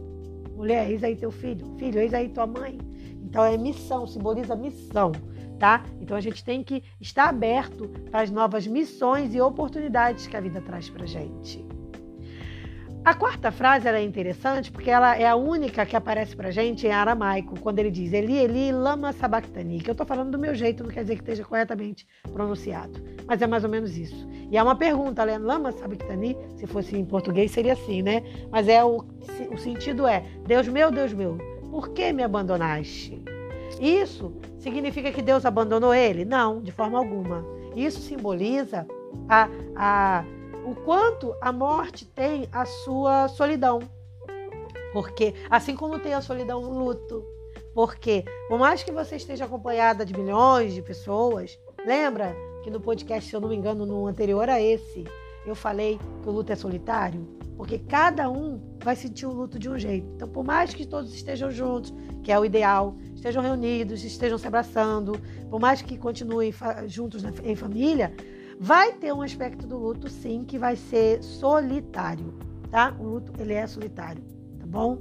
Mulher, 0.55 0.91
eis 0.91 1.03
aí 1.03 1.15
teu 1.15 1.31
filho. 1.31 1.75
Filho, 1.79 1.99
eis 1.99 2.13
aí 2.13 2.29
tua 2.29 2.45
mãe. 2.45 2.77
Então 3.23 3.43
é 3.43 3.57
missão, 3.57 4.05
simboliza 4.05 4.55
missão, 4.55 5.11
tá? 5.57 5.83
Então 5.99 6.15
a 6.15 6.21
gente 6.21 6.45
tem 6.45 6.63
que 6.63 6.83
estar 6.99 7.27
aberto 7.27 7.89
para 8.11 8.21
as 8.21 8.29
novas 8.29 8.67
missões 8.67 9.33
e 9.33 9.41
oportunidades 9.41 10.27
que 10.27 10.37
a 10.37 10.41
vida 10.41 10.61
traz 10.61 10.87
para 10.87 11.07
gente. 11.07 11.65
A 13.03 13.15
quarta 13.15 13.51
frase 13.51 13.87
é 13.87 14.03
interessante 14.03 14.71
porque 14.71 14.91
ela 14.91 15.17
é 15.17 15.27
a 15.27 15.35
única 15.35 15.87
que 15.87 15.95
aparece 15.95 16.35
pra 16.35 16.51
gente 16.51 16.85
em 16.85 16.91
aramaico, 16.91 17.59
quando 17.59 17.79
ele 17.79 17.89
diz 17.89 18.13
Eli, 18.13 18.37
Eli, 18.37 18.71
lama 18.71 19.11
sabachthani, 19.11 19.79
que 19.79 19.89
eu 19.89 19.95
tô 19.95 20.05
falando 20.05 20.29
do 20.29 20.37
meu 20.37 20.53
jeito, 20.53 20.83
não 20.83 20.91
quer 20.91 21.01
dizer 21.01 21.15
que 21.15 21.23
esteja 21.23 21.43
corretamente 21.43 22.07
pronunciado, 22.31 23.01
mas 23.25 23.41
é 23.41 23.47
mais 23.47 23.63
ou 23.63 23.71
menos 23.71 23.97
isso. 23.97 24.29
E 24.51 24.55
é 24.55 24.61
uma 24.61 24.75
pergunta, 24.75 25.25
né? 25.25 25.39
lama 25.39 25.71
sabachthani, 25.71 26.37
se 26.55 26.67
fosse 26.67 26.95
em 26.95 27.03
português 27.03 27.49
seria 27.49 27.73
assim, 27.73 28.03
né? 28.03 28.21
Mas 28.51 28.67
é 28.67 28.83
o, 28.83 29.03
o 29.51 29.57
sentido 29.57 30.05
é, 30.05 30.23
Deus 30.45 30.67
meu, 30.67 30.91
Deus 30.91 31.11
meu, 31.11 31.39
por 31.71 31.89
que 31.89 32.13
me 32.13 32.21
abandonaste? 32.21 33.19
Isso 33.79 34.31
significa 34.59 35.11
que 35.11 35.23
Deus 35.23 35.43
abandonou 35.43 35.91
ele? 35.91 36.23
Não, 36.23 36.61
de 36.61 36.71
forma 36.71 36.99
alguma. 36.99 37.43
Isso 37.75 37.99
simboliza 37.99 38.85
a, 39.27 39.49
a 39.75 40.23
o 40.65 40.75
quanto 40.75 41.35
a 41.41 41.51
morte 41.51 42.05
tem 42.05 42.47
a 42.51 42.65
sua 42.65 43.27
solidão. 43.27 43.79
Porque, 44.93 45.33
assim 45.49 45.75
como 45.75 45.99
tem 45.99 46.13
a 46.13 46.21
solidão 46.21 46.61
o 46.61 46.85
luto, 46.85 47.23
porque, 47.73 48.25
por 48.49 48.59
mais 48.59 48.83
que 48.83 48.91
você 48.91 49.15
esteja 49.15 49.45
acompanhada 49.45 50.05
de 50.05 50.13
milhões 50.13 50.73
de 50.73 50.81
pessoas, 50.81 51.57
lembra 51.85 52.35
que 52.63 52.69
no 52.69 52.81
podcast, 52.81 53.29
se 53.29 53.35
eu 53.35 53.39
não 53.39 53.49
me 53.49 53.55
engano, 53.55 53.85
no 53.85 54.05
anterior 54.07 54.49
a 54.49 54.61
esse, 54.61 55.05
eu 55.45 55.55
falei 55.55 55.97
que 56.21 56.29
o 56.29 56.31
luto 56.31 56.51
é 56.51 56.55
solitário? 56.55 57.25
Porque 57.55 57.79
cada 57.79 58.29
um 58.29 58.59
vai 58.83 58.95
sentir 58.95 59.25
o 59.25 59.31
luto 59.31 59.57
de 59.57 59.69
um 59.69 59.77
jeito. 59.77 60.07
Então, 60.15 60.27
por 60.27 60.43
mais 60.43 60.73
que 60.73 60.85
todos 60.85 61.13
estejam 61.13 61.49
juntos, 61.51 61.93
que 62.23 62.31
é 62.31 62.39
o 62.39 62.43
ideal, 62.43 62.95
estejam 63.15 63.41
reunidos, 63.41 64.03
estejam 64.03 64.37
se 64.37 64.47
abraçando, 64.47 65.13
por 65.49 65.59
mais 65.59 65.81
que 65.81 65.97
continuem 65.97 66.53
juntos 66.87 67.23
em 67.43 67.55
família, 67.55 68.13
vai 68.63 68.93
ter 68.93 69.11
um 69.11 69.23
aspecto 69.23 69.65
do 69.65 69.75
luto, 69.75 70.07
sim, 70.07 70.43
que 70.43 70.59
vai 70.59 70.75
ser 70.75 71.23
solitário, 71.23 72.31
tá? 72.69 72.95
O 72.99 73.03
luto, 73.03 73.33
ele 73.39 73.53
é 73.53 73.65
solitário, 73.65 74.23
tá 74.59 74.67
bom? 74.67 74.99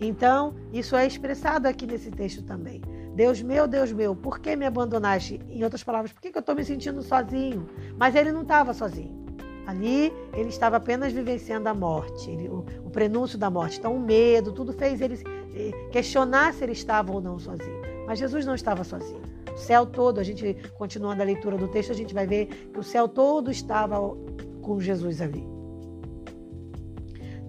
Então, 0.00 0.54
isso 0.72 0.94
é 0.94 1.04
expressado 1.04 1.66
aqui 1.66 1.88
nesse 1.88 2.12
texto 2.12 2.44
também. 2.44 2.80
Deus 3.16 3.42
meu, 3.42 3.66
Deus 3.66 3.90
meu, 3.90 4.14
por 4.14 4.38
que 4.38 4.54
me 4.54 4.64
abandonaste? 4.64 5.40
Em 5.48 5.64
outras 5.64 5.82
palavras, 5.82 6.12
por 6.12 6.22
que 6.22 6.28
eu 6.28 6.38
estou 6.38 6.54
me 6.54 6.64
sentindo 6.64 7.02
sozinho? 7.02 7.68
Mas 7.98 8.14
ele 8.14 8.30
não 8.30 8.42
estava 8.42 8.72
sozinho. 8.72 9.24
Ali 9.66 10.12
ele 10.32 10.50
estava 10.50 10.76
apenas 10.76 11.12
vivenciando 11.12 11.68
a 11.68 11.74
morte, 11.74 12.30
ele, 12.30 12.48
o, 12.48 12.64
o, 12.84 12.90
prenúncio 12.90 13.36
da 13.36 13.50
morte. 13.50 13.76
Então 13.76 13.96
o 13.96 14.00
medo, 14.00 14.52
tudo 14.52 14.72
fez 14.72 15.00
ele 15.00 15.18
eh, 15.52 15.72
questionar 15.90 16.54
se 16.54 16.62
ele 16.62 16.72
estava 16.72 17.12
ou 17.12 17.20
não 17.20 17.40
sozinho. 17.40 17.82
Mas 18.06 18.20
Jesus 18.20 18.46
não 18.46 18.54
estava 18.54 18.84
sozinho. 18.84 19.33
O 19.54 19.56
céu 19.56 19.86
todo, 19.86 20.18
a 20.18 20.22
gente 20.24 20.56
continuando 20.76 21.22
a 21.22 21.24
leitura 21.24 21.56
do 21.56 21.68
texto, 21.68 21.92
a 21.92 21.94
gente 21.94 22.12
vai 22.12 22.26
ver 22.26 22.46
que 22.46 22.78
o 22.78 22.82
céu 22.82 23.08
todo 23.08 23.50
estava 23.50 23.96
com 24.60 24.80
Jesus 24.80 25.20
ali. 25.20 25.46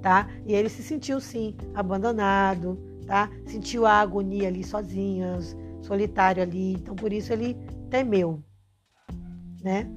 Tá? 0.02 0.30
E 0.46 0.54
ele 0.54 0.70
se 0.70 0.84
sentiu 0.84 1.20
sim 1.20 1.56
abandonado, 1.74 2.80
tá? 3.08 3.30
Sentiu 3.48 3.88
a 3.88 3.94
agonia 3.94 4.48
ali 4.48 4.64
sozinho, 4.64 5.26
solitário 5.82 6.44
ali. 6.44 6.74
Então 6.74 6.96
por 6.96 7.12
isso 7.12 7.34
ele 7.34 7.58
temeu, 7.90 8.44
né? 9.64 9.90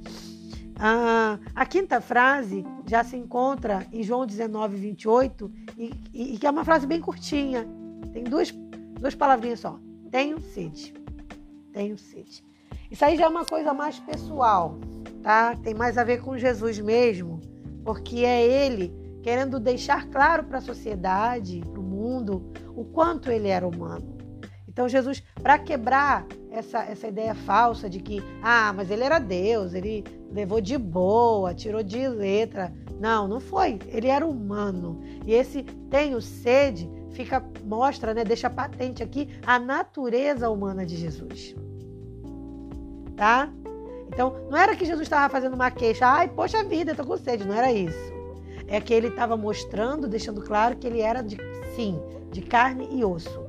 Ah, 0.80 1.38
a 1.54 1.66
quinta 1.66 2.00
frase 2.00 2.64
já 2.86 3.02
se 3.02 3.16
encontra 3.16 3.84
em 3.92 4.02
João 4.02 4.24
19, 4.24 4.76
28, 4.76 5.52
e, 5.76 5.90
e, 6.14 6.34
e 6.34 6.38
que 6.38 6.46
é 6.46 6.50
uma 6.50 6.64
frase 6.64 6.86
bem 6.86 7.00
curtinha. 7.00 7.66
Tem 8.12 8.22
duas, 8.22 8.50
duas 8.98 9.14
palavrinhas 9.14 9.60
só. 9.60 9.78
Tenho 10.10 10.40
sede. 10.40 10.94
Tenho 11.78 11.96
sede. 11.96 12.44
Isso 12.90 13.04
aí 13.04 13.16
já 13.16 13.26
é 13.26 13.28
uma 13.28 13.44
coisa 13.44 13.72
mais 13.72 14.00
pessoal, 14.00 14.76
tá? 15.22 15.54
Tem 15.62 15.74
mais 15.74 15.96
a 15.96 16.02
ver 16.02 16.20
com 16.20 16.36
Jesus 16.36 16.80
mesmo, 16.80 17.40
porque 17.84 18.24
é 18.24 18.44
ele 18.44 18.92
querendo 19.22 19.60
deixar 19.60 20.08
claro 20.08 20.42
para 20.42 20.58
a 20.58 20.60
sociedade, 20.60 21.60
para 21.60 21.78
o 21.78 21.84
mundo, 21.84 22.52
o 22.74 22.84
quanto 22.84 23.30
ele 23.30 23.46
era 23.46 23.64
humano. 23.64 24.18
Então, 24.66 24.88
Jesus, 24.88 25.22
para 25.40 25.56
quebrar 25.56 26.26
essa, 26.50 26.80
essa 26.82 27.06
ideia 27.06 27.32
falsa 27.32 27.88
de 27.88 28.00
que, 28.00 28.20
ah, 28.42 28.72
mas 28.72 28.90
ele 28.90 29.04
era 29.04 29.20
Deus, 29.20 29.72
ele 29.72 30.02
levou 30.32 30.60
de 30.60 30.76
boa, 30.76 31.54
tirou 31.54 31.84
de 31.84 32.08
letra. 32.08 32.74
Não, 32.98 33.28
não 33.28 33.38
foi. 33.38 33.78
Ele 33.86 34.08
era 34.08 34.26
humano. 34.26 35.00
E 35.24 35.32
esse 35.32 35.62
tenho 35.88 36.20
sede 36.20 36.90
fica 37.12 37.40
mostra, 37.64 38.12
né, 38.12 38.24
deixa 38.24 38.50
patente 38.50 39.00
aqui 39.00 39.28
a 39.46 39.60
natureza 39.60 40.50
humana 40.50 40.84
de 40.84 40.96
Jesus. 40.96 41.54
Tá? 43.18 43.52
Então, 44.06 44.34
não 44.48 44.56
era 44.56 44.74
que 44.74 44.86
Jesus 44.86 45.02
estava 45.02 45.30
fazendo 45.30 45.54
uma 45.54 45.70
queixa, 45.70 46.06
ai, 46.06 46.28
poxa 46.28 46.64
vida, 46.64 46.94
tô 46.94 47.04
com 47.04 47.16
sede, 47.18 47.46
não 47.46 47.54
era 47.54 47.70
isso. 47.70 48.12
É 48.66 48.80
que 48.80 48.94
ele 48.94 49.08
estava 49.08 49.36
mostrando, 49.36 50.08
deixando 50.08 50.40
claro 50.40 50.76
que 50.76 50.86
ele 50.86 51.00
era 51.00 51.20
de 51.20 51.36
sim, 51.74 52.00
de 52.30 52.40
carne 52.40 52.88
e 52.90 53.04
osso. 53.04 53.46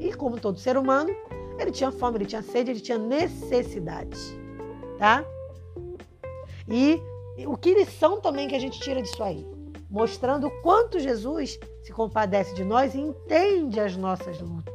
E 0.00 0.12
como 0.12 0.40
todo 0.40 0.58
ser 0.58 0.76
humano, 0.76 1.14
ele 1.58 1.70
tinha 1.70 1.92
fome, 1.92 2.18
ele 2.18 2.26
tinha 2.26 2.42
sede, 2.42 2.70
ele 2.70 2.80
tinha 2.80 2.98
necessidade, 2.98 4.18
tá? 4.98 5.24
E 6.68 7.00
o 7.46 7.56
que 7.56 7.74
lição 7.74 8.20
também 8.20 8.48
que 8.48 8.54
a 8.54 8.58
gente 8.58 8.80
tira 8.80 9.02
disso 9.02 9.22
aí? 9.22 9.46
Mostrando 9.90 10.46
o 10.46 10.62
quanto 10.62 10.98
Jesus 10.98 11.58
se 11.82 11.92
compadece 11.92 12.54
de 12.54 12.64
nós 12.64 12.94
e 12.94 13.00
entende 13.00 13.78
as 13.78 13.96
nossas 13.96 14.40
lutas, 14.40 14.74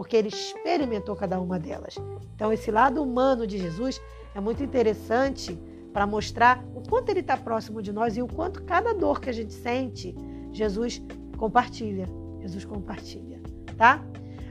porque 0.00 0.16
ele 0.16 0.28
experimentou 0.28 1.14
cada 1.14 1.38
uma 1.38 1.58
delas. 1.58 1.94
Então, 2.34 2.50
esse 2.50 2.70
lado 2.70 3.02
humano 3.02 3.46
de 3.46 3.58
Jesus 3.58 4.00
é 4.34 4.40
muito 4.40 4.64
interessante 4.64 5.60
para 5.92 6.06
mostrar 6.06 6.64
o 6.74 6.80
quanto 6.80 7.10
ele 7.10 7.20
está 7.20 7.36
próximo 7.36 7.82
de 7.82 7.92
nós 7.92 8.16
e 8.16 8.22
o 8.22 8.26
quanto 8.26 8.62
cada 8.62 8.94
dor 8.94 9.20
que 9.20 9.28
a 9.28 9.32
gente 9.32 9.52
sente, 9.52 10.16
Jesus 10.52 11.02
compartilha. 11.36 12.06
Jesus 12.40 12.64
compartilha, 12.64 13.42
tá? 13.76 14.02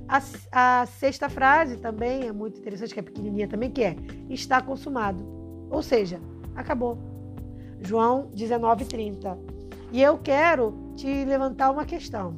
A, 0.08 0.22
a, 0.52 0.86
sexta 0.86 1.28
frase 1.28 1.78
também 1.78 2.28
é 2.28 2.32
muito 2.32 2.60
interessante, 2.60 2.94
que 2.94 3.00
é 3.00 3.04
pequenininha 3.04 3.48
também, 3.48 3.72
que 3.72 3.84
é 3.84 3.96
está 4.30 4.62
consumado. 4.62 5.26
Ou 5.72 5.82
seja, 5.82 6.22
acabou. 6.56 6.96
João 7.82 8.30
19:30. 8.36 9.36
E 9.92 10.00
eu 10.00 10.20
quero 10.20 10.94
te 10.96 11.08
levantar 11.26 11.72
uma 11.72 11.86
questão. 11.86 12.38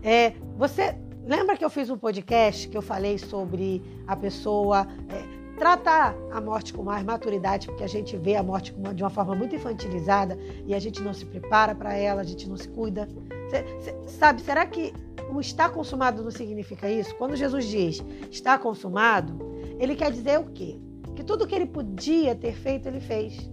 É, 0.00 0.34
você 0.56 0.96
lembra 1.30 1.56
que 1.56 1.64
eu 1.64 1.70
fiz 1.70 1.88
um 1.88 1.96
podcast 1.96 2.68
que 2.68 2.76
eu 2.76 2.82
falei 2.82 3.16
sobre 3.16 3.80
a 4.04 4.16
pessoa 4.16 4.84
é, 5.08 5.56
tratar 5.56 6.12
a 6.32 6.40
morte 6.40 6.74
com 6.74 6.82
mais 6.82 7.04
maturidade, 7.04 7.68
porque 7.68 7.84
a 7.84 7.86
gente 7.86 8.16
vê 8.16 8.34
a 8.34 8.42
morte 8.42 8.74
de 8.94 9.02
uma 9.02 9.10
forma 9.10 9.36
muito 9.36 9.54
infantilizada 9.54 10.36
e 10.66 10.74
a 10.74 10.80
gente 10.80 11.00
não 11.00 11.14
se 11.14 11.24
prepara 11.24 11.72
para 11.72 11.94
ela, 11.94 12.22
a 12.22 12.24
gente 12.24 12.48
não 12.48 12.56
se 12.56 12.68
cuida. 12.68 13.08
Cê, 13.48 13.64
cê, 13.80 13.94
sabe, 14.08 14.42
será 14.42 14.66
que 14.66 14.92
o 15.32 15.40
está 15.40 15.68
consumado 15.68 16.24
não 16.24 16.32
significa 16.32 16.90
isso? 16.90 17.14
Quando 17.14 17.36
Jesus 17.36 17.64
diz 17.64 18.02
está 18.28 18.58
consumado, 18.58 19.38
ele 19.78 19.94
quer 19.94 20.10
dizer 20.10 20.40
o 20.40 20.46
quê? 20.46 20.80
Que 21.14 21.22
tudo 21.22 21.46
que 21.46 21.54
ele 21.54 21.66
podia 21.66 22.34
ter 22.34 22.54
feito, 22.54 22.88
ele 22.88 23.00
fez. 23.00 23.48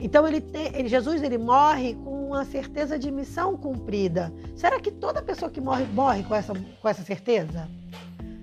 Então 0.00 0.26
ele 0.26 0.40
tem, 0.40 0.74
ele, 0.74 0.88
Jesus 0.88 1.22
ele 1.22 1.38
morre 1.38 1.94
com 1.94 2.19
uma 2.30 2.44
certeza 2.44 2.98
de 2.98 3.10
missão 3.10 3.56
cumprida. 3.56 4.32
Será 4.54 4.80
que 4.80 4.90
toda 4.90 5.20
pessoa 5.22 5.50
que 5.50 5.60
morre 5.60 5.84
morre 5.86 6.22
com 6.22 6.34
essa, 6.34 6.52
com 6.54 6.88
essa 6.88 7.02
certeza? 7.02 7.68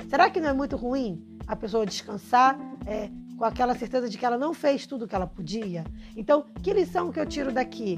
Será 0.10 0.30
que 0.30 0.40
não 0.40 0.50
é 0.50 0.54
muito 0.54 0.76
ruim 0.76 1.24
a 1.48 1.56
pessoa 1.56 1.86
descansar 1.86 2.60
é, 2.86 3.10
com 3.38 3.46
aquela 3.46 3.76
certeza 3.76 4.10
de 4.10 4.18
que 4.18 4.26
ela 4.26 4.38
não 4.38 4.54
fez 4.54 4.86
tudo 4.86 5.06
o 5.06 5.08
que 5.08 5.16
ela 5.16 5.28
podia? 5.28 5.86
Então, 6.16 6.46
que 6.62 6.74
lição 6.74 7.12
que 7.12 7.20
eu 7.20 7.26
tiro 7.26 7.52
daqui? 7.52 7.98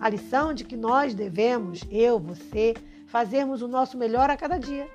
A 0.00 0.08
lição 0.08 0.52
de 0.52 0.64
que 0.64 0.76
nós 0.76 1.14
devemos, 1.14 1.80
eu, 1.90 2.18
você, 2.18 2.74
fazermos 3.06 3.62
o 3.62 3.68
nosso 3.68 3.96
melhor 3.96 4.30
a 4.30 4.36
cada 4.36 4.58
dia. 4.58 4.88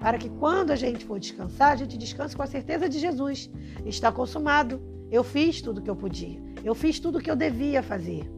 Para 0.00 0.18
que 0.18 0.28
quando 0.28 0.72
a 0.72 0.76
gente 0.76 1.04
for 1.04 1.18
descansar, 1.18 1.72
a 1.72 1.76
gente 1.76 1.96
descanse 1.96 2.34
com 2.34 2.42
a 2.42 2.46
certeza 2.46 2.88
de 2.88 2.98
Jesus. 2.98 3.48
Está 3.84 4.10
consumado. 4.10 4.82
Eu 5.10 5.22
fiz 5.22 5.62
tudo 5.62 5.78
o 5.78 5.82
que 5.82 5.90
eu 5.90 5.94
podia. 5.94 6.40
Eu 6.64 6.74
fiz 6.74 6.98
tudo 6.98 7.18
o 7.18 7.20
que 7.20 7.30
eu 7.30 7.36
devia 7.36 7.82
fazer. 7.82 8.28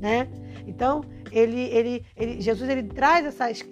Né? 0.00 0.28
Então, 0.66 1.02
ele, 1.32 1.60
ele, 1.60 2.04
ele, 2.16 2.40
Jesus 2.40 2.68
ele 2.68 2.82
traz 2.82 3.26
esse 3.40 3.64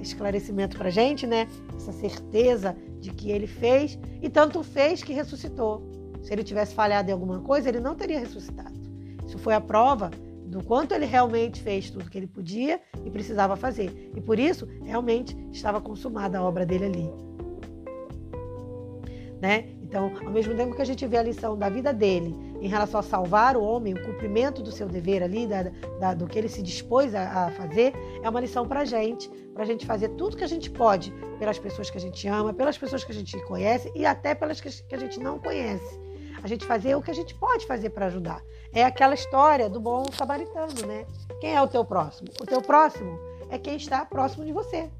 esclarecimento 0.00 0.76
para 0.76 0.88
a 0.88 0.90
gente, 0.90 1.26
né? 1.26 1.46
essa 1.76 1.92
certeza 1.92 2.76
de 2.98 3.12
que 3.12 3.30
ele 3.30 3.46
fez, 3.46 3.98
e 4.20 4.28
tanto 4.28 4.62
fez 4.62 5.02
que 5.02 5.12
ressuscitou. 5.12 5.82
Se 6.22 6.32
ele 6.32 6.44
tivesse 6.44 6.74
falhado 6.74 7.08
em 7.08 7.12
alguma 7.12 7.40
coisa, 7.40 7.68
ele 7.68 7.80
não 7.80 7.94
teria 7.94 8.18
ressuscitado. 8.18 8.78
Isso 9.26 9.38
foi 9.38 9.54
a 9.54 9.60
prova 9.60 10.10
do 10.46 10.62
quanto 10.64 10.92
ele 10.92 11.06
realmente 11.06 11.62
fez 11.62 11.90
tudo 11.90 12.10
que 12.10 12.18
ele 12.18 12.26
podia 12.26 12.80
e 13.04 13.10
precisava 13.10 13.56
fazer. 13.56 14.10
E 14.14 14.20
por 14.20 14.38
isso, 14.38 14.68
realmente 14.82 15.36
estava 15.52 15.80
consumada 15.80 16.38
a 16.38 16.42
obra 16.42 16.66
dele 16.66 16.86
ali. 16.86 17.10
Né? 19.40 19.68
Então, 19.82 20.12
ao 20.24 20.30
mesmo 20.30 20.54
tempo 20.54 20.74
que 20.74 20.82
a 20.82 20.84
gente 20.84 21.06
vê 21.06 21.16
a 21.16 21.22
lição 21.22 21.56
da 21.56 21.68
vida 21.68 21.92
dele 21.92 22.34
em 22.60 22.68
relação 22.68 23.00
a 23.00 23.02
salvar 23.02 23.56
o 23.56 23.62
homem, 23.62 23.94
o 23.94 24.02
cumprimento 24.04 24.62
do 24.62 24.70
seu 24.70 24.88
dever 24.88 25.22
ali, 25.22 25.46
da, 25.46 25.62
da, 25.98 26.14
do 26.14 26.26
que 26.26 26.38
ele 26.38 26.48
se 26.48 26.62
dispôs 26.62 27.14
a, 27.14 27.46
a 27.46 27.50
fazer, 27.52 27.92
é 28.22 28.28
uma 28.28 28.40
lição 28.40 28.66
para 28.66 28.80
a 28.80 28.84
gente, 28.84 29.28
para 29.54 29.62
a 29.62 29.66
gente 29.66 29.86
fazer 29.86 30.10
tudo 30.10 30.36
que 30.36 30.44
a 30.44 30.48
gente 30.48 30.70
pode 30.70 31.12
pelas 31.38 31.58
pessoas 31.58 31.90
que 31.90 31.98
a 31.98 32.00
gente 32.00 32.28
ama, 32.28 32.52
pelas 32.52 32.76
pessoas 32.76 33.02
que 33.02 33.12
a 33.12 33.14
gente 33.14 33.38
conhece 33.44 33.90
e 33.94 34.04
até 34.04 34.34
pelas 34.34 34.60
que 34.60 34.94
a 34.94 34.98
gente 34.98 35.18
não 35.18 35.38
conhece 35.38 36.10
a 36.42 36.48
gente 36.48 36.64
fazer 36.64 36.94
o 36.94 37.02
que 37.02 37.10
a 37.10 37.14
gente 37.14 37.34
pode 37.34 37.66
fazer 37.66 37.90
para 37.90 38.06
ajudar. 38.06 38.42
É 38.72 38.84
aquela 38.84 39.14
história 39.14 39.68
do 39.68 39.80
bom 39.80 40.04
samaritano, 40.12 40.86
né? 40.86 41.06
Quem 41.40 41.54
é 41.54 41.62
o 41.62 41.68
teu 41.68 41.84
próximo? 41.84 42.28
O 42.40 42.46
teu 42.46 42.62
próximo 42.62 43.18
é 43.50 43.58
quem 43.58 43.76
está 43.76 44.04
próximo 44.04 44.44
de 44.44 44.52
você. 44.52 44.90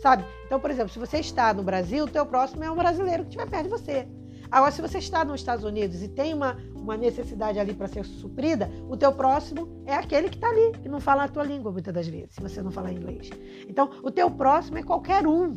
Sabe? 0.00 0.24
Então, 0.44 0.60
por 0.60 0.70
exemplo, 0.70 0.92
se 0.92 0.98
você 0.98 1.18
está 1.18 1.54
no 1.54 1.62
Brasil, 1.62 2.04
o 2.04 2.08
teu 2.08 2.26
próximo 2.26 2.64
é 2.64 2.70
um 2.70 2.76
brasileiro 2.76 3.22
que 3.22 3.30
estiver 3.30 3.48
perto 3.48 3.64
de 3.64 3.70
você. 3.70 4.06
Agora, 4.50 4.70
se 4.70 4.82
você 4.82 4.98
está 4.98 5.24
nos 5.24 5.40
Estados 5.40 5.64
Unidos 5.64 6.02
e 6.02 6.08
tem 6.08 6.34
uma, 6.34 6.56
uma 6.84 6.96
necessidade 6.98 7.58
ali 7.58 7.72
para 7.72 7.88
ser 7.88 8.04
suprida, 8.04 8.70
o 8.88 8.96
teu 8.96 9.10
próximo 9.10 9.82
é 9.86 9.94
aquele 9.94 10.28
que 10.28 10.36
está 10.36 10.48
ali, 10.48 10.72
que 10.82 10.88
não 10.88 11.00
fala 11.00 11.24
a 11.24 11.28
tua 11.28 11.42
língua 11.42 11.72
muitas 11.72 11.94
das 11.94 12.06
vezes, 12.06 12.34
se 12.34 12.42
você 12.42 12.62
não 12.62 12.70
falar 12.70 12.92
inglês. 12.92 13.30
Então, 13.66 13.90
o 14.02 14.10
teu 14.10 14.30
próximo 14.30 14.76
é 14.78 14.82
qualquer 14.82 15.26
um. 15.26 15.54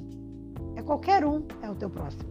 É 0.76 0.82
qualquer 0.82 1.26
um 1.26 1.46
é 1.62 1.70
o 1.70 1.76
teu 1.76 1.90
próximo. 1.90 2.30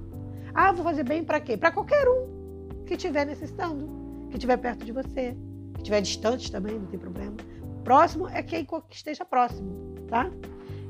Ah, 0.54 0.72
vou 0.72 0.82
fazer 0.82 1.04
bem 1.04 1.22
para 1.22 1.38
quê? 1.38 1.56
Para 1.56 1.70
qualquer 1.70 2.08
um 2.08 2.84
que 2.86 2.94
estiver 2.94 3.26
necessitando, 3.26 3.86
que 4.30 4.36
estiver 4.36 4.56
perto 4.56 4.84
de 4.84 4.92
você, 4.92 5.36
que 5.74 5.80
estiver 5.80 6.00
distante 6.00 6.50
também, 6.50 6.78
não 6.78 6.86
tem 6.86 6.98
problema. 6.98 7.36
Próximo 7.84 8.28
é 8.28 8.42
quem 8.42 8.66
esteja 8.90 9.24
próximo, 9.24 9.94
tá? 10.08 10.30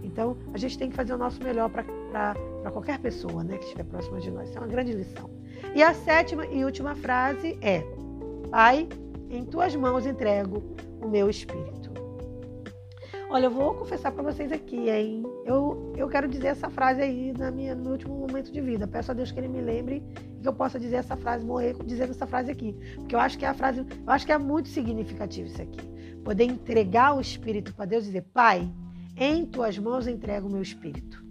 Então, 0.03 0.37
a 0.55 0.59
gente 0.59 0.79
tem 0.79 0.89
que 0.89 0.95
fazer 0.95 1.13
o 1.13 1.19
nosso 1.19 1.43
melhor 1.43 1.69
para 1.69 2.71
qualquer 2.71 3.01
pessoa 3.01 3.43
né, 3.43 3.59
que 3.59 3.65
estiver 3.65 3.85
próxima 3.85 4.21
de 4.21 4.31
nós. 4.31 4.49
Isso 4.49 4.59
é 4.59 4.61
uma 4.61 4.69
grande 4.69 4.93
lição. 4.93 5.29
E 5.75 5.83
a 5.83 5.93
sétima 5.93 6.47
e 6.47 6.65
última 6.65 6.95
frase 6.95 7.59
é: 7.61 7.85
Pai, 8.51 8.89
em 9.31 9.45
tuas 9.45 9.75
mãos 9.75 10.07
entrego 10.07 10.63
o 11.01 11.09
meu 11.09 11.29
espírito. 11.29 11.91
Olha, 13.29 13.47
eu 13.47 13.51
vou 13.51 13.75
confessar 13.75 14.13
para 14.13 14.23
vocês 14.23 14.53
aqui, 14.53 14.89
hein? 14.89 15.25
Eu, 15.45 15.93
eu 15.97 16.09
quero 16.09 16.29
dizer 16.29 16.49
essa 16.49 16.71
frase 16.71 17.03
aí 17.03 17.33
na 17.37 17.51
minha, 17.51 17.75
no 17.75 17.91
último 17.91 18.15
momento 18.15 18.53
de 18.53 18.61
vida. 18.61 18.87
Peço 18.87 19.11
a 19.11 19.15
Deus 19.15 19.33
que 19.33 19.41
Ele 19.41 19.49
me 19.49 19.61
lembre 19.61 20.03
que 20.41 20.49
eu 20.49 20.53
possa 20.53 20.79
dizer 20.79 20.97
essa 20.97 21.17
frase, 21.17 21.45
morrer 21.45 21.77
dizendo 21.85 22.11
essa 22.11 22.27
frase 22.27 22.53
aqui. 22.53 22.75
Porque 22.95 23.15
eu 23.15 23.19
acho 23.19 23.37
que 23.37 23.45
é 23.45 23.49
a 23.49 23.55
frase, 23.55 23.81
eu 23.81 24.13
acho 24.13 24.25
que 24.25 24.33
é 24.33 24.39
muito 24.39 24.69
significativo 24.69 25.49
isso 25.49 25.61
aqui. 25.61 25.81
Poder 26.25 26.45
entregar 26.45 27.17
o 27.17 27.21
Espírito 27.21 27.75
para 27.75 27.85
Deus 27.85 28.05
e 28.05 28.07
dizer, 28.07 28.23
Pai, 28.33 28.73
em 29.17 29.45
tuas 29.45 29.77
mãos 29.77 30.07
entrego 30.07 30.47
o 30.47 30.51
meu 30.51 30.63
espírito. 30.63 31.25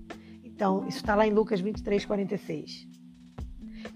Então, 0.44 0.88
isso 0.88 0.98
está 0.98 1.16
lá 1.16 1.26
em 1.26 1.32
Lucas 1.32 1.62
23, 1.62 2.06
46. 2.06 2.88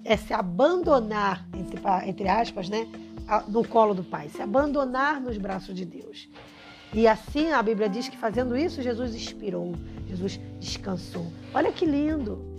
É 0.05 0.15
se 0.15 0.33
abandonar, 0.33 1.47
entre, 1.53 1.81
entre 2.07 2.27
aspas, 2.27 2.69
né? 2.69 2.87
No 3.47 3.67
colo 3.67 3.93
do 3.93 4.03
Pai, 4.03 4.29
se 4.29 4.41
abandonar 4.41 5.21
nos 5.21 5.37
braços 5.37 5.75
de 5.75 5.85
Deus. 5.85 6.29
E 6.93 7.07
assim 7.07 7.51
a 7.51 7.61
Bíblia 7.61 7.87
diz 7.87 8.09
que 8.09 8.17
fazendo 8.17 8.57
isso, 8.57 8.81
Jesus 8.81 9.13
expirou, 9.13 9.73
Jesus 10.07 10.39
descansou. 10.59 11.27
Olha 11.53 11.71
que 11.71 11.85
lindo! 11.85 12.49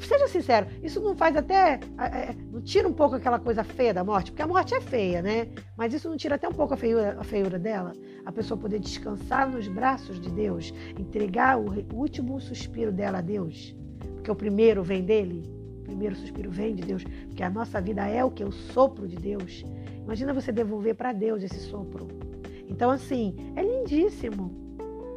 Seja 0.00 0.26
sincero, 0.26 0.66
isso 0.82 1.00
não 1.00 1.14
faz 1.14 1.36
até. 1.36 1.78
É, 1.98 2.34
não 2.50 2.60
tira 2.60 2.88
um 2.88 2.92
pouco 2.92 3.14
aquela 3.14 3.38
coisa 3.38 3.62
feia 3.62 3.94
da 3.94 4.02
morte, 4.02 4.32
porque 4.32 4.42
a 4.42 4.46
morte 4.46 4.74
é 4.74 4.80
feia, 4.80 5.22
né? 5.22 5.48
Mas 5.76 5.94
isso 5.94 6.08
não 6.08 6.16
tira 6.16 6.34
até 6.34 6.48
um 6.48 6.52
pouco 6.52 6.74
a 6.74 6.76
feiura, 6.76 7.16
a 7.18 7.24
feiura 7.24 7.58
dela? 7.58 7.92
A 8.26 8.32
pessoa 8.32 8.58
poder 8.58 8.80
descansar 8.80 9.48
nos 9.48 9.68
braços 9.68 10.20
de 10.20 10.30
Deus, 10.30 10.74
entregar 10.98 11.58
o, 11.58 11.66
o 11.92 11.96
último 11.96 12.40
suspiro 12.40 12.90
dela 12.90 13.18
a 13.18 13.22
Deus, 13.22 13.74
porque 14.14 14.30
o 14.30 14.34
primeiro 14.34 14.82
vem 14.82 15.04
dele, 15.04 15.44
o 15.80 15.82
primeiro 15.84 16.16
suspiro 16.16 16.50
vem 16.50 16.74
de 16.74 16.82
Deus, 16.82 17.04
porque 17.28 17.42
a 17.42 17.50
nossa 17.50 17.80
vida 17.80 18.06
é 18.06 18.24
o 18.24 18.30
que? 18.30 18.44
O 18.44 18.52
sopro 18.52 19.06
de 19.06 19.16
Deus. 19.16 19.64
Imagina 20.04 20.32
você 20.32 20.52
devolver 20.52 20.94
para 20.94 21.12
Deus 21.12 21.42
esse 21.42 21.60
sopro. 21.60 22.08
Então, 22.68 22.90
assim, 22.90 23.34
é 23.54 23.62
lindíssimo, 23.62 24.50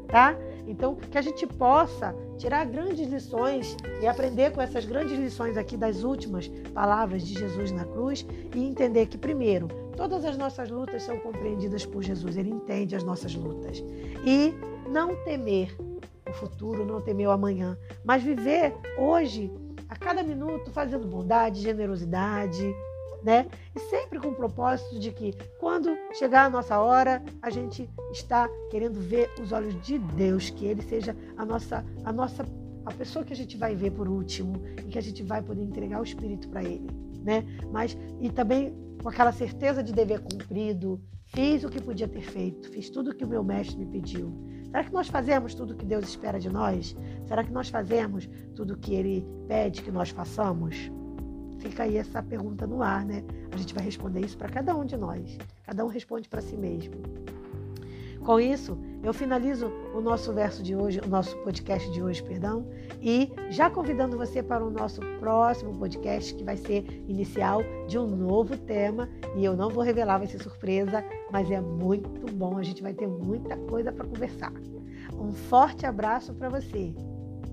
tá? 0.08 0.38
Então, 0.68 0.96
que 0.96 1.18
a 1.18 1.22
gente 1.22 1.46
possa 1.46 2.16
tirar 2.38 2.66
grandes 2.66 3.08
lições 3.08 3.78
e 4.02 4.08
aprender 4.08 4.52
com 4.52 4.62
essas 4.62 4.86
grandes 4.86 5.18
lições 5.18 5.58
aqui 5.58 5.78
das 5.78 6.04
últimas 6.04 6.48
palavras 6.74 7.26
de 7.26 7.34
Jesus 7.34 7.72
na 7.72 7.86
cruz 7.86 8.26
e 8.54 8.64
entender 8.64 9.06
que, 9.06 9.18
primeiro, 9.18 9.68
todas 9.96 10.26
as 10.26 10.38
nossas 10.38 10.70
lutas 10.70 11.04
são 11.04 11.18
compreendidas 11.20 11.86
por 11.86 12.04
Jesus, 12.04 12.36
ele 12.36 12.50
entende 12.50 12.96
as 12.96 13.04
nossas 13.04 13.34
lutas. 13.36 13.84
E 14.26 14.54
não 14.90 15.16
temer 15.24 15.76
o 16.28 16.34
futuro, 16.34 16.86
não 16.86 17.02
temer 17.02 17.28
o 17.28 17.32
amanhã, 17.32 17.78
mas 18.04 18.24
viver 18.24 18.76
hoje, 18.98 19.52
a 19.88 19.96
cada 19.96 20.24
minuto, 20.24 20.72
fazendo 20.72 21.08
bondade, 21.08 21.62
generosidade, 21.62 22.74
né? 23.26 23.48
E 23.76 23.80
sempre 23.80 24.20
com 24.20 24.28
o 24.28 24.36
propósito 24.36 25.00
de 25.00 25.12
que 25.12 25.34
quando 25.60 25.98
chegar 26.14 26.46
a 26.46 26.50
nossa 26.50 26.80
hora, 26.80 27.24
a 27.42 27.50
gente 27.50 27.90
está 28.12 28.48
querendo 28.70 29.02
ver 29.02 29.32
os 29.42 29.52
olhos 29.52 29.74
de 29.82 29.98
Deus, 29.98 30.52
que 30.52 30.64
ele 30.64 30.84
seja 30.84 31.18
a 31.36 31.44
nossa 31.44 31.84
a 32.04 32.14
nossa 32.14 32.46
a 32.86 32.92
pessoa 32.94 33.26
que 33.26 33.34
a 33.34 33.36
gente 33.36 33.58
vai 33.58 33.76
ver 33.76 33.92
por 33.92 34.08
último 34.08 34.62
e 34.78 34.84
que 34.84 35.00
a 35.00 35.02
gente 35.02 35.24
vai 35.24 35.42
poder 35.42 35.64
entregar 35.64 36.00
o 36.00 36.04
espírito 36.04 36.48
para 36.50 36.64
ele, 36.64 36.88
né? 37.24 37.44
Mas 37.72 37.98
e 38.22 38.30
também 38.30 38.72
com 39.02 39.10
aquela 39.10 39.32
certeza 39.32 39.82
de 39.82 39.92
dever 39.92 40.20
cumprido, 40.20 41.02
fiz 41.26 41.64
o 41.64 41.70
que 41.70 41.82
podia 41.82 42.08
ter 42.08 42.22
feito, 42.22 42.70
fiz 42.70 42.92
tudo 42.92 43.10
o 43.10 43.16
que 43.16 43.26
o 43.26 43.28
meu 43.28 43.44
mestre 43.44 43.76
me 43.76 43.88
pediu. 43.88 44.32
Será 44.66 44.84
que 44.84 44.94
nós 44.94 45.08
fazemos 45.08 45.56
tudo 45.56 45.74
o 45.74 45.76
que 45.76 45.86
Deus 45.86 46.08
espera 46.08 46.40
de 46.40 46.50
nós? 46.50 46.96
Será 47.26 47.44
que 47.44 47.52
nós 47.52 47.70
fazemos 47.70 48.30
tudo 48.56 48.76
o 48.76 48.78
que 48.78 48.94
ele 48.94 49.26
pede 49.48 49.82
que 49.82 49.92
nós 49.92 50.10
façamos? 50.10 50.92
Fica 51.66 51.84
aí 51.84 51.98
essa 51.98 52.22
pergunta 52.22 52.68
no 52.68 52.84
ar, 52.84 53.04
né? 53.04 53.24
A 53.52 53.58
gente 53.58 53.74
vai 53.74 53.84
responder 53.84 54.22
isso 54.22 54.38
para 54.38 54.50
cada 54.50 54.76
um 54.76 54.86
de 54.86 54.96
nós. 54.96 55.38
Cada 55.64 55.84
um 55.84 55.88
responde 55.88 56.30
para 56.30 56.42
si 56.42 56.56
mesmo. 56.56 56.94
Com 58.24 58.40
isso, 58.40 58.78
eu 59.04 59.14
finalizo 59.14 59.72
o 59.94 60.02
nosso 60.02 60.34
verso 60.34 60.64
de 60.64 60.76
hoje, 60.76 61.00
o 61.00 61.08
nosso 61.08 61.36
podcast 61.38 61.92
de 61.92 62.02
hoje, 62.02 62.24
perdão, 62.24 62.68
e 63.00 63.32
já 63.50 63.70
convidando 63.70 64.18
você 64.18 64.42
para 64.42 64.66
o 64.66 64.72
nosso 64.72 65.00
próximo 65.20 65.78
podcast, 65.78 66.34
que 66.34 66.44
vai 66.44 66.58
ser 66.58 67.04
inicial 67.08 67.62
de 67.88 68.00
um 68.00 68.08
novo 68.08 68.58
tema, 68.58 69.08
e 69.36 69.46
eu 69.46 69.56
não 69.56 69.70
vou 69.70 69.84
revelar, 69.84 70.18
vai 70.18 70.28
ser 70.28 70.42
surpresa, 70.42 71.04
mas 71.32 71.52
é 71.52 71.62
muito 71.62 72.32
bom, 72.34 72.58
a 72.58 72.64
gente 72.64 72.82
vai 72.82 72.96
ter 72.96 73.08
muita 73.08 73.58
coisa 73.58 73.92
para 73.92 74.08
conversar. 74.08 74.54
Um 75.14 75.32
forte 75.32 75.86
abraço 75.86 76.34
para 76.34 76.50
você. 76.50 76.96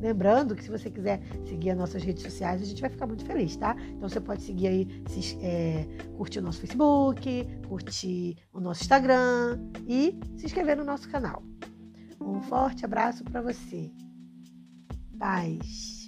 Lembrando 0.03 0.57
que 0.57 0.65
se 0.65 0.69
você 0.69 0.91
quiser 0.91 1.21
seguir 1.47 1.71
as 1.71 1.79
nossas 1.79 2.03
redes 2.03 2.25
sociais, 2.25 2.61
a 2.61 2.65
gente 2.65 2.81
vai 2.81 2.91
ficar 2.91 3.07
muito 3.07 3.25
feliz, 3.25 3.57
tá? 3.57 3.77
Então 3.91 4.09
você 4.09 4.21
pode 4.21 4.43
seguir 4.43 4.67
aí, 4.67 5.03
se, 5.09 5.38
é, 5.41 5.87
curtir 6.17 6.41
o 6.41 6.43
nosso 6.43 6.59
Facebook, 6.59 7.47
curtir 7.69 8.37
o 8.53 8.61
nosso 8.61 8.83
Instagram 8.83 9.61
e 9.87 10.19
se 10.37 10.47
inscrever 10.47 10.77
no 10.77 10.85
nosso 10.85 11.09
canal. 11.09 11.45
Um 12.21 12.43
forte 12.43 12.85
abraço 12.85 13.23
para 13.23 13.41
você. 13.41 13.93
Paz. 15.17 16.02